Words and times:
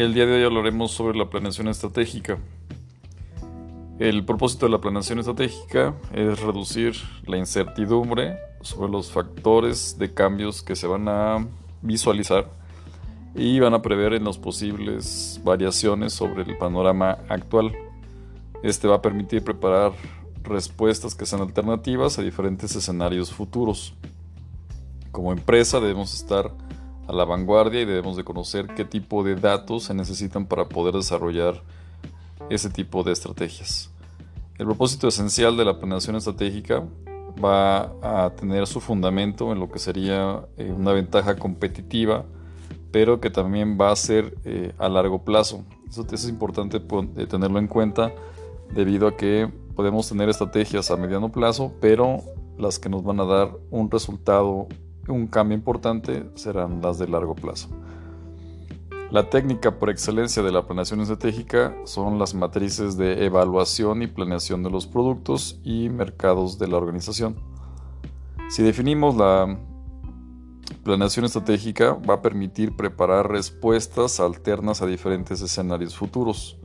El 0.00 0.14
día 0.14 0.24
de 0.24 0.32
hoy 0.32 0.44
hablaremos 0.44 0.92
sobre 0.92 1.18
la 1.18 1.28
planeación 1.28 1.68
estratégica. 1.68 2.38
El 3.98 4.24
propósito 4.24 4.64
de 4.64 4.72
la 4.72 4.80
planeación 4.80 5.18
estratégica 5.18 5.94
es 6.14 6.40
reducir 6.40 6.94
la 7.26 7.36
incertidumbre 7.36 8.38
sobre 8.62 8.90
los 8.90 9.12
factores 9.12 9.98
de 9.98 10.14
cambios 10.14 10.62
que 10.62 10.74
se 10.74 10.86
van 10.86 11.06
a 11.06 11.46
visualizar 11.82 12.48
y 13.34 13.60
van 13.60 13.74
a 13.74 13.82
prever 13.82 14.14
en 14.14 14.24
las 14.24 14.38
posibles 14.38 15.38
variaciones 15.44 16.14
sobre 16.14 16.44
el 16.44 16.56
panorama 16.56 17.18
actual. 17.28 17.76
Este 18.62 18.88
va 18.88 18.94
a 18.94 19.02
permitir 19.02 19.44
preparar 19.44 19.92
respuestas 20.44 21.14
que 21.14 21.26
sean 21.26 21.42
alternativas 21.42 22.18
a 22.18 22.22
diferentes 22.22 22.74
escenarios 22.74 23.30
futuros. 23.30 23.92
Como 25.12 25.30
empresa 25.30 25.78
debemos 25.78 26.14
estar 26.14 26.50
a 27.10 27.12
la 27.12 27.24
vanguardia 27.24 27.80
y 27.80 27.84
debemos 27.84 28.16
de 28.16 28.22
conocer 28.22 28.68
qué 28.68 28.84
tipo 28.84 29.24
de 29.24 29.34
datos 29.34 29.84
se 29.84 29.94
necesitan 29.94 30.46
para 30.46 30.68
poder 30.68 30.94
desarrollar 30.94 31.60
ese 32.48 32.70
tipo 32.70 33.02
de 33.02 33.12
estrategias. 33.12 33.90
El 34.56 34.66
propósito 34.66 35.08
esencial 35.08 35.56
de 35.56 35.64
la 35.64 35.76
planeación 35.76 36.14
estratégica 36.14 36.84
va 37.44 37.92
a 38.00 38.30
tener 38.30 38.66
su 38.68 38.80
fundamento 38.80 39.50
en 39.52 39.58
lo 39.58 39.68
que 39.68 39.80
sería 39.80 40.46
eh, 40.56 40.72
una 40.72 40.92
ventaja 40.92 41.34
competitiva, 41.36 42.26
pero 42.92 43.20
que 43.20 43.30
también 43.30 43.76
va 43.80 43.90
a 43.90 43.96
ser 43.96 44.36
eh, 44.44 44.72
a 44.78 44.88
largo 44.88 45.24
plazo. 45.24 45.64
Eso 45.88 46.06
es 46.12 46.28
importante 46.28 46.76
eh, 46.76 47.26
tenerlo 47.26 47.58
en 47.58 47.66
cuenta 47.66 48.12
debido 48.72 49.08
a 49.08 49.16
que 49.16 49.50
podemos 49.74 50.08
tener 50.08 50.28
estrategias 50.28 50.92
a 50.92 50.96
mediano 50.96 51.32
plazo, 51.32 51.72
pero 51.80 52.20
las 52.56 52.78
que 52.78 52.88
nos 52.88 53.02
van 53.02 53.18
a 53.18 53.24
dar 53.24 53.50
un 53.70 53.90
resultado 53.90 54.68
un 55.08 55.26
cambio 55.26 55.56
importante 55.56 56.24
serán 56.34 56.80
las 56.82 56.98
de 56.98 57.08
largo 57.08 57.34
plazo. 57.34 57.68
La 59.10 59.28
técnica 59.28 59.76
por 59.76 59.90
excelencia 59.90 60.40
de 60.40 60.52
la 60.52 60.66
planeación 60.66 61.00
estratégica 61.00 61.74
son 61.84 62.20
las 62.20 62.32
matrices 62.32 62.96
de 62.96 63.24
evaluación 63.26 64.02
y 64.02 64.06
planeación 64.06 64.62
de 64.62 64.70
los 64.70 64.86
productos 64.86 65.60
y 65.64 65.88
mercados 65.88 66.60
de 66.60 66.68
la 66.68 66.76
organización. 66.76 67.34
Si 68.48 68.62
definimos 68.62 69.16
la 69.16 69.58
planeación 70.84 71.24
estratégica 71.24 71.94
va 71.94 72.14
a 72.14 72.22
permitir 72.22 72.76
preparar 72.76 73.28
respuestas 73.28 74.20
alternas 74.20 74.80
a 74.80 74.86
diferentes 74.86 75.40
escenarios 75.40 75.96
futuros. 75.96 76.56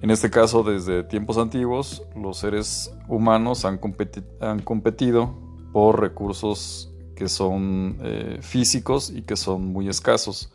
En 0.00 0.10
este 0.10 0.30
caso, 0.30 0.62
desde 0.62 1.02
tiempos 1.02 1.38
antiguos, 1.38 2.02
los 2.14 2.38
seres 2.38 2.92
humanos 3.08 3.64
han, 3.64 3.78
competido 3.78 5.47
por 5.72 6.00
recursos 6.00 6.92
que 7.14 7.28
son 7.28 7.98
eh, 8.02 8.38
físicos 8.42 9.10
y 9.10 9.22
que 9.22 9.36
son 9.36 9.66
muy 9.66 9.88
escasos. 9.88 10.52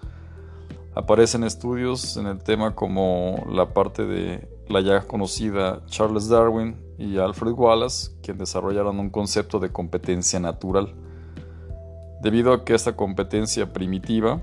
Aparecen 0.95 1.43
estudios 1.43 2.17
en 2.17 2.27
el 2.27 2.39
tema 2.39 2.75
como 2.75 3.45
la 3.49 3.73
parte 3.73 4.05
de 4.05 4.47
la 4.67 4.79
ya 4.79 5.01
conocida 5.01 5.81
Charles 5.87 6.29
Darwin 6.29 6.77
y 6.97 7.17
Alfred 7.17 7.51
Wallace, 7.51 8.11
quien 8.21 8.37
desarrollaron 8.37 8.99
un 8.99 9.09
concepto 9.09 9.59
de 9.59 9.69
competencia 9.69 10.39
natural. 10.39 10.93
Debido 12.21 12.53
a 12.53 12.63
que 12.63 12.73
esta 12.73 12.95
competencia 12.95 13.73
primitiva 13.73 14.41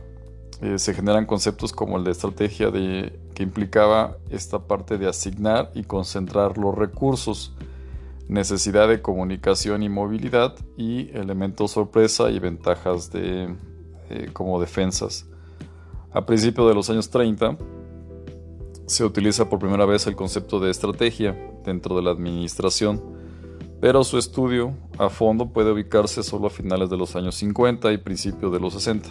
eh, 0.60 0.78
se 0.78 0.92
generan 0.92 1.24
conceptos 1.24 1.72
como 1.72 1.96
el 1.96 2.04
de 2.04 2.10
estrategia 2.10 2.70
de, 2.70 3.18
que 3.32 3.42
implicaba 3.42 4.18
esta 4.28 4.58
parte 4.58 4.98
de 4.98 5.08
asignar 5.08 5.70
y 5.74 5.84
concentrar 5.84 6.58
los 6.58 6.74
recursos 6.74 7.54
necesidad 8.31 8.89
de 8.89 9.03
comunicación 9.03 9.83
y 9.83 9.89
movilidad 9.89 10.55
y 10.77 11.11
elementos 11.17 11.73
sorpresa 11.73 12.31
y 12.31 12.39
ventajas 12.39 13.11
de, 13.11 13.56
eh, 14.09 14.31
como 14.33 14.61
defensas. 14.61 15.28
A 16.12 16.25
principios 16.25 16.69
de 16.69 16.75
los 16.75 16.89
años 16.91 17.11
30 17.11 17.59
se 18.87 19.04
utiliza 19.04 19.49
por 19.49 19.59
primera 19.59 19.84
vez 19.84 20.06
el 20.06 20.15
concepto 20.15 20.60
de 20.60 20.71
estrategia 20.71 21.37
dentro 21.65 21.97
de 21.97 22.03
la 22.03 22.12
administración, 22.12 23.03
pero 23.81 24.04
su 24.04 24.16
estudio 24.16 24.75
a 24.97 25.09
fondo 25.09 25.53
puede 25.53 25.72
ubicarse 25.72 26.22
solo 26.22 26.47
a 26.47 26.50
finales 26.50 26.88
de 26.88 26.97
los 26.97 27.16
años 27.16 27.34
50 27.34 27.93
y 27.93 27.99
principios 27.99 28.53
de 28.53 28.60
los 28.60 28.75
60, 28.75 29.09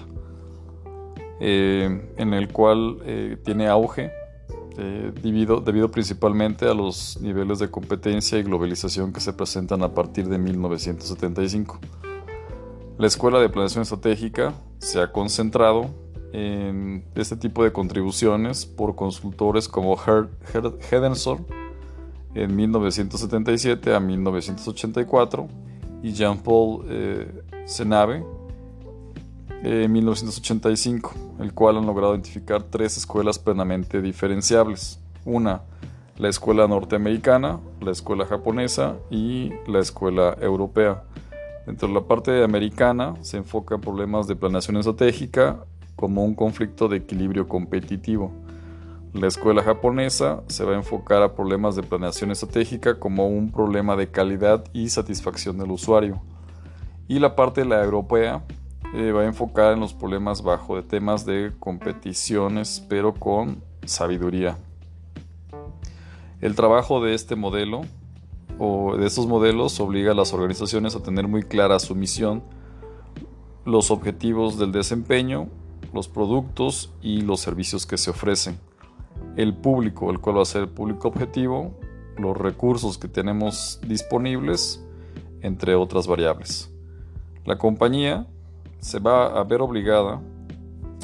eh, 1.41 2.13
en 2.15 2.33
el 2.33 2.53
cual 2.53 2.99
eh, 3.03 3.37
tiene 3.43 3.67
auge 3.67 4.11
eh, 4.81 5.11
debido, 5.21 5.59
debido 5.59 5.91
principalmente 5.91 6.65
a 6.65 6.73
los 6.73 7.19
niveles 7.19 7.59
de 7.59 7.69
competencia 7.69 8.37
y 8.37 8.43
globalización 8.43 9.11
que 9.11 9.19
se 9.19 9.33
presentan 9.33 9.83
a 9.83 9.93
partir 9.93 10.29
de 10.29 10.37
1975. 10.37 11.79
La 12.97 13.07
Escuela 13.07 13.39
de 13.39 13.49
Planeación 13.49 13.81
Estratégica 13.81 14.53
se 14.77 15.01
ha 15.01 15.11
concentrado 15.11 15.89
en 16.31 17.03
este 17.15 17.35
tipo 17.35 17.65
de 17.65 17.73
contribuciones 17.73 18.65
por 18.65 18.95
consultores 18.95 19.67
como 19.67 19.97
Hedensor 20.89 21.39
en 22.33 22.55
1977 22.55 23.93
a 23.93 23.99
1984 23.99 25.47
y 26.03 26.13
Jean-Paul 26.13 26.85
eh, 26.87 27.43
Senave 27.65 28.23
en 29.63 29.91
1985, 29.91 31.13
el 31.39 31.53
cual 31.53 31.77
han 31.77 31.85
logrado 31.85 32.13
identificar 32.13 32.63
tres 32.63 32.97
escuelas 32.97 33.39
plenamente 33.39 34.01
diferenciables. 34.01 34.99
Una, 35.25 35.61
la 36.17 36.29
escuela 36.29 36.67
norteamericana, 36.67 37.59
la 37.81 37.91
escuela 37.91 38.25
japonesa 38.25 38.95
y 39.09 39.51
la 39.67 39.79
escuela 39.79 40.35
europea. 40.41 41.03
Dentro 41.65 41.87
de 41.87 41.93
la 41.93 42.01
parte 42.01 42.43
americana 42.43 43.15
se 43.21 43.37
enfoca 43.37 43.75
en 43.75 43.81
problemas 43.81 44.27
de 44.27 44.35
planeación 44.35 44.77
estratégica 44.77 45.63
como 45.95 46.23
un 46.23 46.33
conflicto 46.33 46.87
de 46.87 46.97
equilibrio 46.97 47.47
competitivo. 47.47 48.31
La 49.13 49.27
escuela 49.27 49.63
japonesa 49.63 50.43
se 50.47 50.63
va 50.63 50.73
a 50.73 50.77
enfocar 50.77 51.21
a 51.21 51.33
problemas 51.35 51.75
de 51.75 51.83
planeación 51.83 52.31
estratégica 52.31 52.99
como 52.99 53.27
un 53.27 53.51
problema 53.51 53.95
de 53.95 54.09
calidad 54.09 54.63
y 54.71 54.89
satisfacción 54.89 55.57
del 55.57 55.71
usuario. 55.71 56.21
Y 57.07 57.19
la 57.19 57.35
parte 57.35 57.61
de 57.61 57.67
la 57.67 57.83
europea 57.83 58.43
eh, 58.93 59.11
va 59.11 59.21
a 59.21 59.25
enfocar 59.25 59.73
en 59.73 59.79
los 59.79 59.93
problemas 59.93 60.41
bajo 60.41 60.75
de 60.75 60.83
temas 60.83 61.25
de 61.25 61.51
competiciones, 61.59 62.85
pero 62.89 63.13
con 63.13 63.63
sabiduría. 63.85 64.57
El 66.41 66.55
trabajo 66.55 67.03
de 67.03 67.13
este 67.13 67.35
modelo 67.35 67.81
o 68.57 68.97
de 68.97 69.05
estos 69.05 69.27
modelos 69.27 69.79
obliga 69.79 70.13
a 70.13 70.15
las 70.15 70.33
organizaciones 70.33 70.95
a 70.95 71.03
tener 71.03 71.27
muy 71.27 71.43
clara 71.43 71.79
su 71.79 71.95
misión, 71.95 72.43
los 73.65 73.91
objetivos 73.91 74.57
del 74.57 74.71
desempeño, 74.71 75.47
los 75.93 76.07
productos 76.07 76.93
y 77.01 77.21
los 77.21 77.41
servicios 77.41 77.85
que 77.85 77.97
se 77.97 78.09
ofrecen, 78.09 78.57
el 79.35 79.53
público, 79.53 80.09
el 80.11 80.19
cual 80.19 80.37
va 80.37 80.41
a 80.41 80.45
ser 80.45 80.63
el 80.63 80.69
público 80.69 81.07
objetivo, 81.09 81.73
los 82.17 82.35
recursos 82.35 82.97
que 82.97 83.07
tenemos 83.07 83.79
disponibles, 83.87 84.83
entre 85.41 85.75
otras 85.75 86.07
variables. 86.07 86.71
La 87.45 87.57
compañía 87.57 88.27
se 88.79 88.99
va 88.99 89.27
a 89.27 89.43
ver 89.43 89.61
obligada 89.61 90.21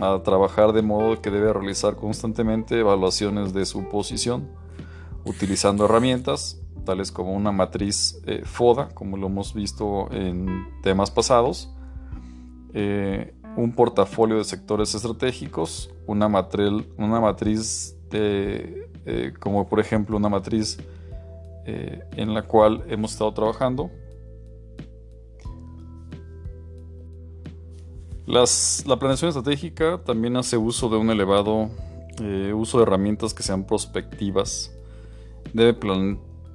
a 0.02 0.22
trabajar 0.24 0.74
de 0.74 0.82
modo 0.82 1.22
que 1.22 1.32
debe 1.32 1.54
realizar 1.54 1.96
constantemente 1.96 2.80
evaluaciones 2.80 3.54
de 3.54 3.66
su 3.66 3.88
posición, 3.88 4.50
utilizando 5.24 5.86
herramientas 5.86 6.62
tales 6.86 7.12
como 7.12 7.34
una 7.34 7.52
matriz 7.52 8.22
eh, 8.26 8.44
FODA, 8.46 8.90
como 8.90 9.18
lo 9.18 9.28
hemos 9.28 9.54
visto 9.54 10.10
en 10.12 10.68
temas 10.82 11.12
pasados, 11.12 11.74
eh, 12.74 13.34
un 13.58 13.74
portafolio 13.74 14.38
de 14.38 14.44
sectores 14.44 14.94
estratégicos, 14.96 15.90
una, 16.06 16.28
una 16.28 17.20
matriz 17.20 17.98
eh, 18.12 19.34
como 19.40 19.68
por 19.68 19.80
ejemplo 19.80 20.16
una 20.16 20.30
matriz 20.30 20.78
en 21.68 22.36
la 22.36 22.44
cual 22.44 22.84
hemos 22.88 23.14
estado 23.14 23.34
trabajando, 23.34 23.90
la 28.86 29.00
planeación 29.00 29.30
estratégica 29.30 30.02
también 30.04 30.36
hace 30.36 30.58
uso 30.58 30.90
de 30.90 30.98
un 30.98 31.10
elevado 31.10 31.70
eh, 32.22 32.54
uso 32.54 32.78
de 32.78 32.84
herramientas 32.84 33.34
que 33.34 33.44
sean 33.44 33.66
prospectivas. 33.66 34.74
Debe 35.54 35.74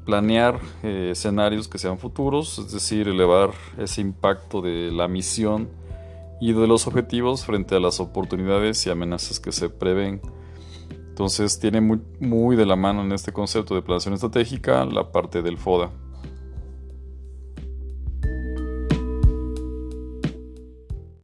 planear 0.04 0.60
eh, 0.82 1.10
escenarios 1.12 1.68
que 1.68 1.78
sean 1.78 1.98
futuros, 1.98 2.58
es 2.58 2.72
decir, 2.72 3.08
elevar 3.08 3.52
ese 3.78 4.02
impacto 4.02 4.60
de 4.60 4.90
la 4.90 5.08
misión 5.08 5.70
y 6.40 6.52
de 6.52 6.66
los 6.66 6.86
objetivos 6.86 7.46
frente 7.46 7.76
a 7.76 7.80
las 7.80 7.98
oportunidades 7.98 8.86
y 8.86 8.90
amenazas 8.90 9.40
que 9.40 9.52
se 9.52 9.70
prevén. 9.70 10.20
Entonces 11.08 11.58
tiene 11.58 11.80
muy, 11.80 12.00
muy 12.20 12.56
de 12.56 12.66
la 12.66 12.76
mano 12.76 13.02
en 13.02 13.12
este 13.12 13.32
concepto 13.32 13.74
de 13.74 13.82
planeación 13.82 14.14
estratégica 14.14 14.84
la 14.84 15.12
parte 15.12 15.40
del 15.40 15.56
FODA. 15.56 15.90